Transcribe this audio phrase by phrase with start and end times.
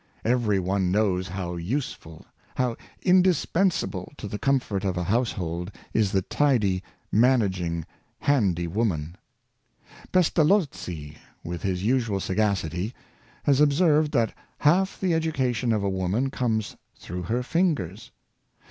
[0.25, 6.11] Every one knows how use ful, how indispensable to the comfort of a household, is
[6.11, 6.81] the tidy,
[7.11, 7.85] managing,
[8.21, 9.15] handy woman.
[10.11, 12.95] Pestalozzi, with his usual sagacity,
[13.43, 18.09] has observed that half the education of a woman comes through her fingers.